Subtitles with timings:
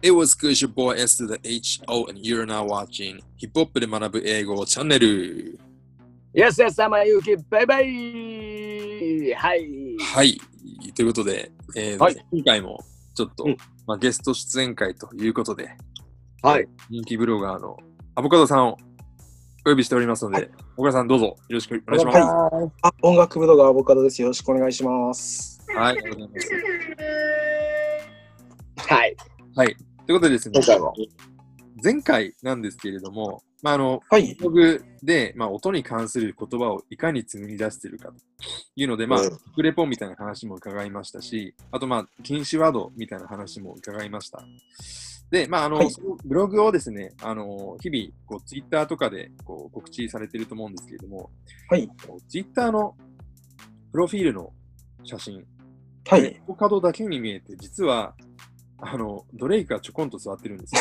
[0.00, 5.58] It was good, your boy S to the HO, and you're now watching ヒップホップで学ぶ英語チャンネル。
[6.32, 9.96] Yes, yes, 山ゆき、バイバイはい。
[9.98, 10.40] はい。
[10.94, 12.78] ということで、えーはい今回も
[13.16, 13.56] ちょっと、うん
[13.88, 15.68] まあ、ゲスト出演会ということで、
[16.42, 16.68] はい。
[16.88, 17.76] 人気ブロガーの
[18.14, 18.76] アボカドさんを
[19.66, 22.18] お呼びしておりますので、はい小倉さんどうぞよろしくお願いします。
[22.20, 24.22] はあ、音楽ブロガーアボカドです。
[24.22, 25.60] よろしくお願いします。
[25.74, 26.48] はい、ありがとうございます。
[28.94, 29.16] はい。
[29.56, 29.76] はい。
[30.08, 30.58] ということでですね。
[31.84, 34.34] 前回なんですけれども、まあ、あの、はい。
[34.36, 38.14] ブログで、まあ、音に関する言葉をいかに紡ぎ出しているかと
[38.74, 44.42] いうので、まあ、うんクレポンみたいな話も伺いましたし、あと、まあ、禁止ワードみたいな話も伺いました。
[45.30, 45.88] で、まあ、あの、はい
[46.24, 51.28] ブログをですね、あの、日々、こう、ツイッターとかで、こう、告知されていると思うんですけれども、
[51.68, 51.86] はい。
[52.26, 52.96] ツイッターの
[53.92, 54.54] プロフィールの
[55.04, 55.44] 写真、
[56.08, 56.40] はい。
[56.58, 58.14] カドだけに見えて、実は、
[58.80, 60.74] あの、ドレイクがちょこんと座ってるんです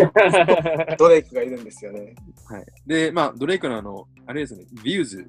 [0.00, 0.12] よ。
[0.98, 2.14] ドレイクがいるんですよね。
[2.46, 2.66] はい。
[2.86, 5.26] で、まあ、ドレイクのあの、あれですね、Views、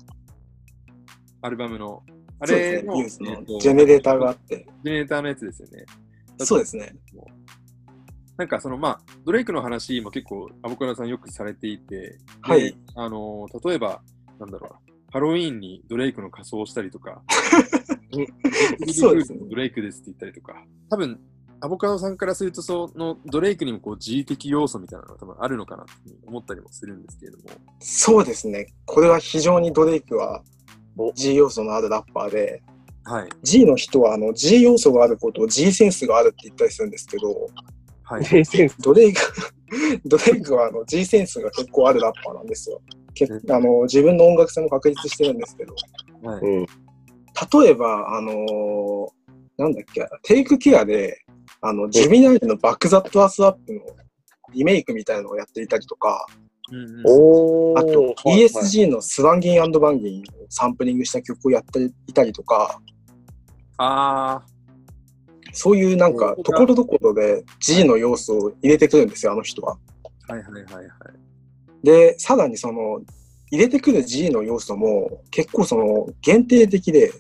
[1.42, 2.04] アルバムの、
[2.40, 2.82] あそうですね。
[2.82, 4.68] れのニュースのえっとジェネレーターがあって。
[4.84, 5.86] ジェネレーターのやつですよね。
[6.40, 6.94] そうですね。
[8.38, 12.78] なんかその、まあ、ドレイクの話も結構、アボカドさんよくされていて、ではい。
[12.96, 14.02] あの、例えば、
[14.40, 14.80] なんだろうな、
[15.12, 17.24] ハロウィーンにドレイクの仮装をしたりとか、
[18.94, 21.20] そうですねドレイクですって言ったりとか、多分、
[21.60, 27.44] アボカドさんからすると、そのドレイクにもこう G 的要素みたいなのが多分あるのかなっていうふうに思ったりもするんですけれども、
[27.80, 28.68] そうですね。
[28.86, 30.44] これは非常にドレイクは
[30.98, 32.62] お G 要素のあるラッパーで、
[33.04, 33.30] はい。
[33.42, 37.48] G の人はあの G 要素があることを G センスがあるって言ったりするんですけど、
[38.04, 38.26] はい。
[38.26, 38.76] センス。
[38.80, 39.22] ドレイク、
[40.06, 42.82] ドレイクはあの G センスが結構あるラッパーなんですよ。
[43.50, 45.74] あの自分の音楽性も確立してるんですけど、
[46.22, 46.42] はい。
[46.42, 46.66] うん。
[47.64, 49.18] 例えば、あのー
[49.58, 51.26] なんだっけ、 Take Care で、
[51.62, 53.82] あの、ジュビナイルの Back That Azz Up の
[54.54, 56.26] リメイクみたいなのをやっていたりとか、
[56.72, 57.78] うんうん。
[57.80, 62.80] あと、ESG の Swangin' and Bangin' をサンプリングした曲をやっていたりとか、
[63.78, 64.42] あ
[65.54, 69.78] そういうなんかところどころで G の要素を入れてくるんですよ、あの人は。
[70.28, 70.86] あ、はいはいはいはい。
[71.84, 73.02] で、さらにその、
[73.50, 77.12] 入れてくる G の要素も結構その限定的で、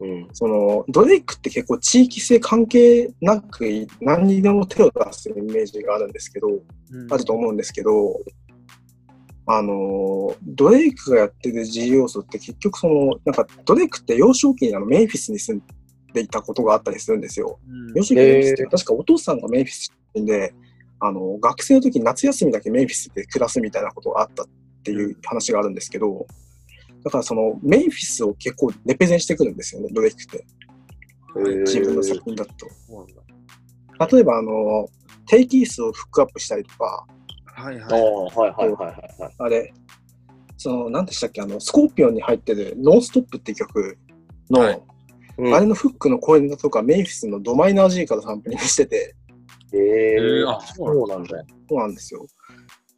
[0.00, 0.28] うん。
[0.32, 3.64] そのドレイクって結構地域性関係なく
[4.00, 8.18] 何にでも手を出すイメージがあるんですけど、うんあると思うんですけど、
[9.46, 15.62] あの、ドレイクがやってる G 要素って結局その、なんかドレイクって幼少期にあのメンフィスに住ん
[16.12, 17.58] でいたことがあったりするんですよ。
[17.68, 20.54] うん幼少期にメンフィスって、確かお父さんがメンフィスで、
[21.00, 24.46] あの、学生の時に夏休みだけメンフィスで暮らすみたいなことがあったっ
[24.82, 26.26] ていう話があるんですけど、
[27.04, 30.46] だからそのメンフィスを結構レペゼンしてくるんですよね、ドレイクって。
[31.60, 32.68] 自分の作品だと。
[34.12, 34.88] 例えば、あの、
[35.26, 37.06] 低キースをフックアップしたりとか、
[37.46, 37.92] はいはい。
[37.92, 38.88] はいはいはいは
[39.18, 39.34] いはい。
[39.38, 39.72] あれ、
[40.56, 43.98] その、何でしたっけ、あの、スコーピオンに入ってるノンストップっていう曲
[44.50, 49.14] の、はいうんあれのフックの声とか、メイフィスのドマイナー G からサンプリングしてて、
[49.72, 51.46] ええー、ーあ、そうなんだよ。
[51.68, 52.26] そうなんですよ。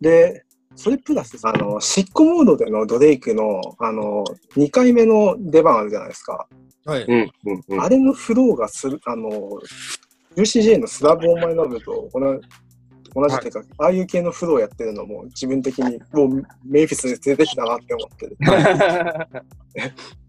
[0.00, 0.42] で、
[0.76, 4.24] それプラス、あの、シッコモードでのドレイクの、あの、
[4.56, 6.46] 2回目の出番あるじゃないですか。
[6.84, 7.04] はい。
[7.04, 7.80] うん、うん、うん。
[7.82, 9.30] あれのフローがする、あの、
[10.36, 12.48] UCJ のスラブ・オン・マイ・ラブと同じ、
[13.14, 18.36] 同じっていうか、ああいう系のフローやってるのも自分的にもうメイフィスで連れてきたなって思ってる。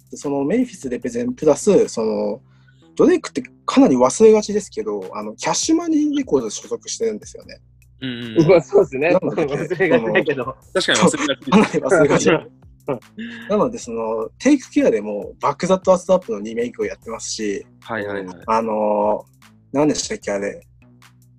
[0.10, 2.42] で そのメンフィスレペゼンプラス、その、
[2.96, 7.60] ドレイクってかなり忘れがちですけど、あの、キャッシュマネーレコード所属してるんですよね。
[8.02, 9.12] うんうん、まあそうですね。
[9.12, 10.56] なので忘れがちだけど。
[10.74, 12.30] 確かに忘れがち忘れがち。
[13.50, 18.38] なので、その、 Take Care でも、 Back That Azz Up のリメイクをやってますし、はいはいはい。
[18.48, 20.62] あのー、何でしたっけ、あれ。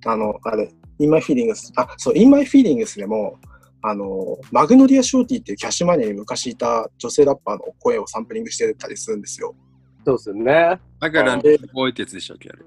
[0.06, 3.38] あの、あれ、In My Feelings、あ、そう、In My Feelings でも、
[3.82, 9.54] あのー、マグノリア・ショーティっていうキャッシュマネーに昔いた女性ラッパーの声をサンプリングしてたりするんですよ。
[10.06, 10.80] そうですね。
[11.00, 12.58] だから、で覚えってやつでしたっけあれ。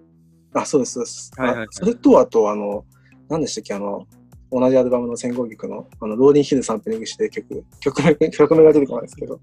[0.54, 1.32] あ、そうです、そうです。
[1.38, 2.86] はいはいはいあそれと、あと、あの、
[3.30, 4.08] 何でしたっけ、あの、
[4.52, 9.40] 同じアルバムの先行曲の、あの、ローリンヒルサンプリングしてる曲、曲名、曲名が出てこないですけど、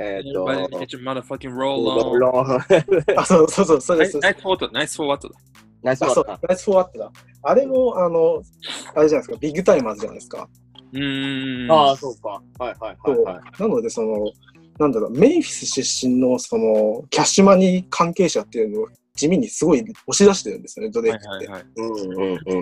[0.00, 0.44] えーっと、
[3.16, 4.18] あ、そうそうそう、そうです。
[4.20, 5.34] ナイスフォート、ナイスフォーワットだ。
[5.82, 7.12] Nice What、Niceフォーワットだ。
[7.42, 8.42] あれも、あの、
[8.94, 10.48] あれじゃないですか、ビッグタイマーズじゃないですか。
[10.92, 11.72] うーん。
[11.72, 12.28] ああ、そうか。
[12.58, 13.60] はいはいはいはい。
[13.60, 14.30] なので、その、
[14.78, 18.88] なんだろう、メンフィス出身の、その、キャッシュマネー関係者っていうのを
[19.18, 21.48] 地味にすごい押し出してるんですよね、ドレイクって。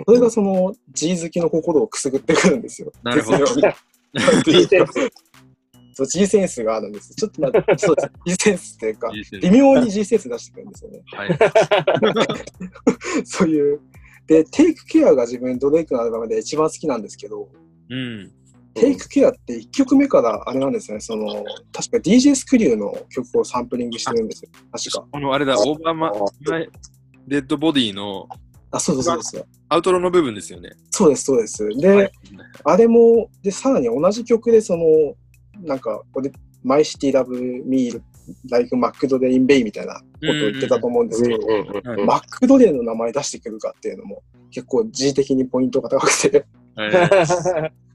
[0.05, 2.91] それがその G 好きの心をくすぐってくるんですよ。
[3.03, 4.93] なるほど絶妙に G センス。
[5.93, 7.13] そう G センスがあるんです。
[7.13, 8.11] ちょっとまあ、そうです。
[8.25, 9.11] G センスっていうか、
[9.41, 11.03] 微妙に G センス出してくるんですよね。
[11.13, 11.39] はい。
[13.25, 13.79] そういう、
[14.25, 17.49] で、テイクケアが自分ドレイクのアルバムで一番好きなんですけど、
[17.89, 18.31] うん。
[18.79, 21.27] テイクケアって1曲目からあれなんですよね、その、
[21.71, 24.49] 確か DJ スクリューの曲をサンプリングしてるんですよ。
[24.71, 25.07] 確か。
[25.11, 26.67] このあれだ、オーバーマ前
[27.27, 28.27] デッドボディの
[28.71, 29.45] あ、そうです、そうです。
[29.69, 30.71] アウトロの部分ですよね。
[30.91, 31.67] そうです、そうです。
[31.67, 32.11] で、はい
[32.63, 34.85] あれも、で、さらに同じ曲で、その、
[35.61, 36.31] なんか、これ、
[36.63, 38.03] マイシティラブミール、
[38.49, 46.45] ライクマックドレインベイみたいなことを言ってたと思うんですけど、はいマックドレーの名前出してくるかっていうのも、結構 G 的にポイントが高くて、
[46.75, 46.87] は
[47.67, 47.71] い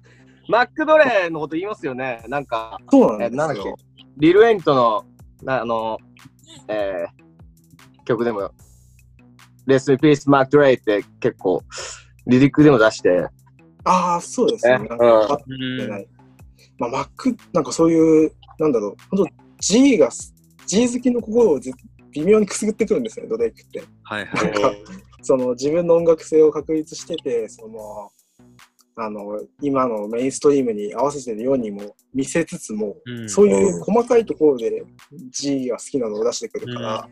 [0.48, 2.24] マックドレーのこと言いますよね。
[2.28, 3.56] なんか、そうなんえなんだっけ？
[3.56, 3.76] ですよ。
[4.18, 5.04] リル・エイントの、
[5.42, 5.98] なあの、
[6.68, 7.22] えー
[8.04, 8.50] 曲でも、
[9.66, 11.62] レス・ピース・マック・ドレイって結構、
[12.26, 13.28] リリックでも出して、
[13.84, 14.78] ああ、そうですね。
[14.78, 16.06] ねなんか、うん。
[16.78, 20.10] まあ、マック、なんかそういう、なんだろう、本当 G が、
[20.66, 21.72] G 好きの心をず
[22.12, 23.82] 微妙にくすぐってくるんですよね、ドレイクって。
[24.02, 24.72] はいはないんか、
[25.22, 28.10] その自分の音楽性を確立してて、その、
[28.96, 33.28] あの、今のメインストリームに合わせてるようにも見せつつも、うん。
[33.28, 34.84] そういう細かいところで
[35.30, 37.08] G が好きなのを出してくるから、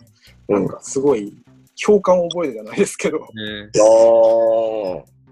[0.49, 0.55] うん。
[0.55, 1.35] なんかすごい
[1.83, 3.71] 共感を覚えるじゃないですけど、 ね。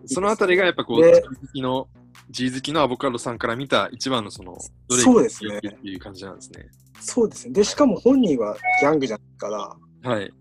[0.07, 1.89] そのあたりがやっぱこう、で G 好きの
[2.31, 4.57] G 好きのアボカドさんから見た一番のその
[4.89, 5.59] ドレイクそうですね。
[5.59, 6.67] っていう感じなんですね。
[7.01, 7.53] そうですね。
[7.53, 10.33] で、しかも本人はギャングじゃないから、はい。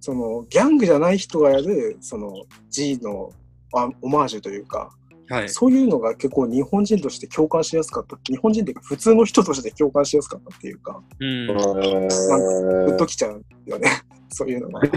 [0.00, 3.32] そのギャングじゃない人がやる、その G の
[3.74, 4.90] あオマージュというか、
[5.28, 5.48] はい。
[5.48, 8.18] そういうのが結構日本人として共感しやすかった。
[8.30, 11.46] 日本人っていうか普通の人として共感しやすかったっていうか、うん。
[11.46, 13.90] グッときちゃうよね。
[14.28, 14.80] そういうのが。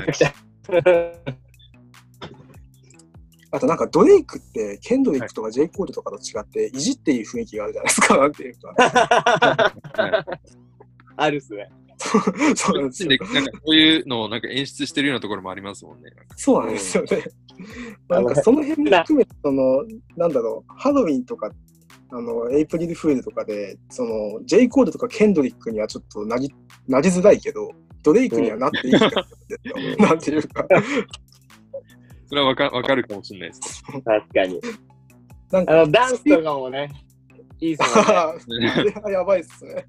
[3.50, 5.70] あとなんかドレイクってケンドリックとか J.
[5.70, 8.18] コールとかと違っていじっていい雰囲気があるじゃないですか。
[8.18, 9.74] なんていうか。
[11.16, 11.70] あるっすね。
[12.56, 13.18] そうなんですよで。
[13.18, 16.10] なんかこういうのをなんか演出してるようなところもありますもんね。
[16.16, 17.24] なんかそうなんですよね。
[18.10, 19.84] なんかその辺も含めて、その、
[20.16, 21.52] なんだろう、ハロウィンとか、
[22.10, 24.68] あの、エイプリルフールとかで、その、J.
[24.70, 26.54] コールとかケンドリックにはちょっとなり、
[26.88, 27.72] なりづらいけど、
[28.04, 29.20] ドレイクにはなっていいかって
[29.74, 30.08] 思うんですよ。
[30.08, 30.66] なんていうか。
[32.28, 33.84] それはわかわかるかもしれないです。
[33.84, 34.62] 確かに。
[35.52, 36.90] なんか、あの、ダンスとかもね、
[37.60, 37.88] いいっすね。
[37.96, 38.36] あ
[38.84, 39.86] れはやばいっすね。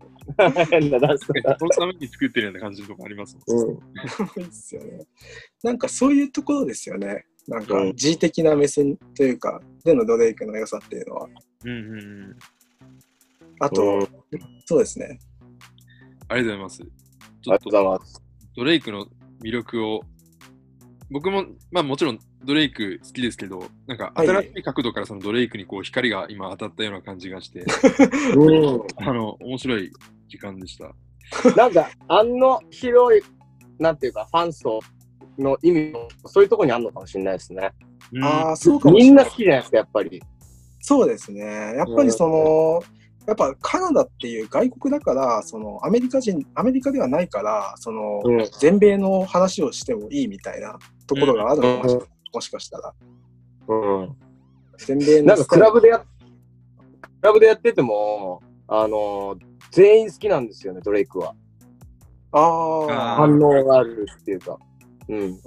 [0.70, 1.26] 変なダンス。
[1.26, 1.32] そ
[1.66, 3.36] のために作ってるような感じのとこあります？
[3.46, 3.58] もん。
[3.60, 3.74] うん。
[3.74, 3.80] や
[4.36, 5.06] ばいっすよね。
[5.62, 7.26] なんかそういうところですよね。
[7.46, 11.28] なんかうん G 的な目線というか、でのドレイクの良さっていうのは。
[11.64, 12.38] うんうんうん。
[13.60, 14.08] あと、
[14.66, 15.18] そうですね。
[16.28, 16.84] ありがとうございます。
[16.84, 18.22] ちありょっとがとうございます。
[18.56, 19.06] ドレイクの
[19.42, 20.02] 魅力を、
[21.10, 29.92] 僕も、まあもちろんドレイク好きですけど、なんかはい新しい角度からそのドレイクにこう光が今当たったような感じがして、うあの、面白い
[30.28, 30.86] 時間でした。
[30.86, 30.92] ん。
[31.56, 33.22] なんか、あの広い、
[33.78, 34.80] なんていうか、ファン層
[35.38, 37.70] の意味も、そういうところにあるのかもしれないですね。
[38.12, 39.28] うんああ、そうかもしみんれな。
[39.28, 40.22] 好きじゃないですか、やっぱり。
[40.80, 41.40] そうですね。
[41.76, 42.82] やっぱりその、
[43.26, 50.78] やっぱカナダっていう外国だから、そのアメリカ人、アメリカではないから、その、うん全米の話をしてもいいみたいな
[51.08, 52.94] ところがあるのかもし,、うんもしかしたら。
[53.68, 54.16] うん。
[55.26, 56.06] なんかクラブでや、ク
[57.22, 59.38] ラブでやってても、あの
[59.70, 61.34] 全員好きなんですよね、ドレイクは。
[62.32, 64.58] あああ反応があるっていうか。
[65.08, 65.40] うん。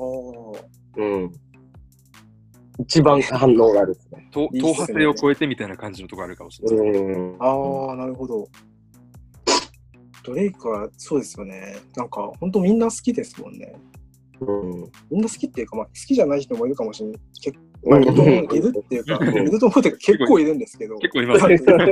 [0.97, 1.31] うん。
[2.79, 4.27] 一番反応があるですね。
[4.31, 6.87] 党派性を超えてみたいな感じのとこあるかもしれない。
[6.89, 7.37] うん。
[7.39, 8.47] ああ、なるほど。
[10.23, 11.77] ドレイクはそうですよね。
[11.95, 13.75] なんか、本当みんな好きですもんね。
[14.41, 14.91] うん。
[15.11, 17.19] みんな好きっていうか、まあ、好きじゃない人もいるかもしれない。
[17.41, 20.97] 結まあ、いるっていうか、うんいると思うっていうか、結構いるんですけど。
[20.97, 21.83] 結構いますなんていうか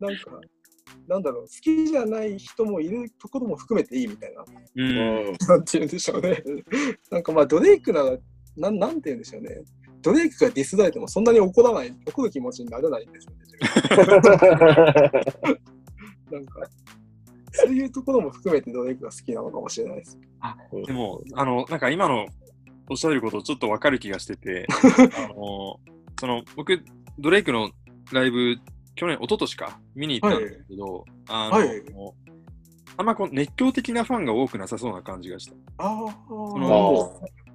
[0.00, 0.40] なんか、
[1.08, 4.44] なんだろう、好きじゃない人もいるところも含めていいみたいな。
[4.76, 4.88] うん。
[4.88, 5.36] うん。
[5.48, 6.42] なんて言うんでしょうね。
[7.10, 8.16] なんかまあ、ドレイクなら、
[8.56, 9.62] なんなんて言うんでしょうね。
[10.00, 13.44] ドレイクがディスられてもそんなに怒らない、怒る気持ちにならないんですよね。
[16.30, 16.60] なんか、
[17.54, 20.18] そういうところも含めてドレイクが好きなのかもしれないです。
[20.86, 22.26] でも、あの、なんか今の
[22.90, 24.66] おっしゃることちょっとわかる気がしてて、
[25.16, 25.80] あの、
[26.18, 26.82] その、僕、
[27.18, 27.70] ドレイクの
[28.12, 28.58] ライブ、
[28.96, 31.82] 去年、一昨年か、見に行ったんですけど、あの、はい。
[32.96, 35.52] あんまこう熱狂的なファンが多くなさそうな感じがした。
[35.78, 36.14] ああ、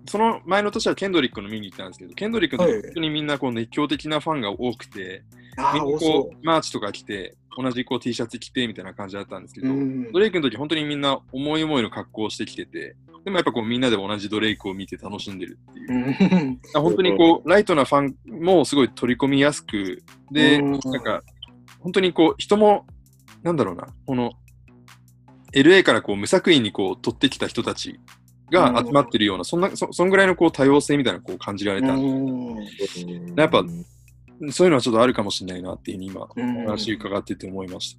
[0.09, 5.23] その前の年はケンドリックの見に行ったんですけど、ケンドリックの本当にみんなこう熱狂的なファンが多くて、
[5.55, 9.65] みんなああ、多そこう merch とか着て、同じこう T シャツ着てみたいな感じだったんですけう。
[9.65, 15.93] ど、うんドレイクの時本当にみんな思い思いの格好をしてきてて、でもやっぱこうみんなで同じドレイクを見て楽しんでるっていう。
[15.93, 20.01] うん本当にこう、ライトなファンもすごい取り込みやすく、
[20.31, 21.21] で、うんなんか、
[21.79, 22.87] 本当にこう、人も、
[23.43, 24.31] なんだろうな、この、
[25.53, 27.99] LA からこう無作為にこう取ってきた人たち
[28.51, 31.94] が集まってるような、そんな、そそんぐらいのこう多様性みたいなこう感じられた。
[31.94, 32.56] うん。
[33.36, 33.63] やっぱ
[34.51, 36.27] そういうのはちょっとあるかもしれないなっていうふうに今、
[36.65, 37.98] 話伺ってて思いまし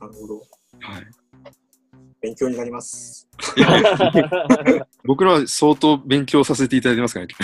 [0.00, 0.42] なるほど。
[0.80, 0.92] た。
[0.92, 1.06] はい。
[2.20, 3.28] 勉強になります。
[5.04, 7.34] 僕らは相当勉強させていただいてますからね。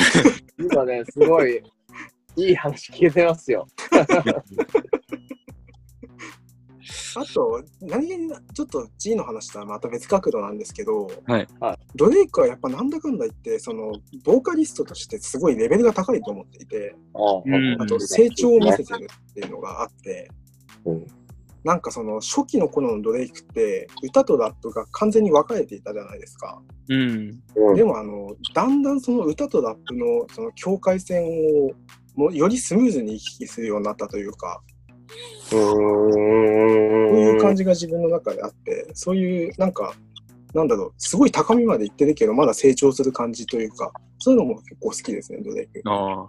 [0.58, 1.62] 今ね、すごい
[2.36, 3.66] いい話聞けてますよ。
[7.16, 11.48] あと、何気にちょっと G の話とはまた別角度なんですけど、はい。
[11.60, 11.78] はい。
[11.94, 13.92] ドレイクはやっぱなんだかんだ言って、その、
[14.24, 16.94] ボーカリストとしてすごいレベルが高いと思っていて、
[17.44, 17.82] うん。
[17.82, 20.30] あと成長を見せてるっていうのがあって、
[20.84, 21.06] うん。
[21.62, 26.60] なんかその初期の頃のドレイクって歌とラップが完全に分かれていたじゃないですか。
[26.88, 27.38] うん。
[27.76, 31.70] でもあのだんだんその歌とラップのその境界線を
[32.16, 34.62] もうよりスムーズに行き来するようになったというか、
[35.52, 36.39] うん。
[37.50, 39.94] 感じが自分の中であって、そういうなんか、
[40.54, 45.82] なんだろう、すごい高みまで行ってるけど、まだ成長する感じというか、そういうのも結構好きですね、ドレイク。
[45.86, 46.28] ああ。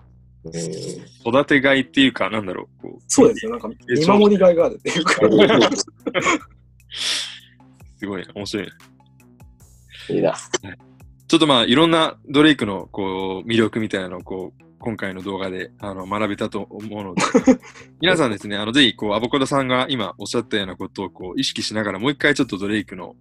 [1.23, 2.81] 育てがいっていうか、なんだろう。
[2.81, 5.13] こうそうですよ、なんか見守りがいがあるっていうか。
[7.99, 8.71] すごいね、面白いね。
[10.09, 10.35] いいな。
[11.27, 17.21] ちょっとまあ、いろんなドレイクのこう魅力みたいなのをこう、今回の動画であの学べたと思うので、
[18.01, 23.15] 皆さんですね、あのぜひこうアボカドさんが今おっしゃったようなことをこう意識しながら、もう一回ちょっとドレイクの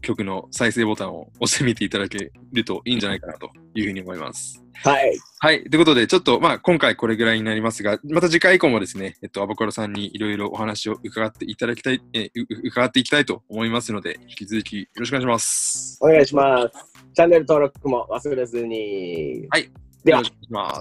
[0.00, 4.62] 曲の再生ボタンを押してみていただけるといいんじゃないかなというふうに思います。
[4.82, 5.18] はい。
[5.38, 5.64] はい。
[5.64, 15.98] ということで、ちょっとまあ今回これぐらいになりますが、また次回以降もですね、えっと、アボカドさんにいろいろお話を伺っていただきたい、え伺っていきたいと思いますので、引き続きよろしくお願いします。
[16.00, 16.70] お願いします。
[17.14, 19.46] チャンネル登録も忘れずに。
[19.50, 19.70] はい。
[20.06, 20.22] では。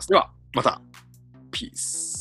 [0.08, 0.80] では、また。
[1.52, 2.15] ピース。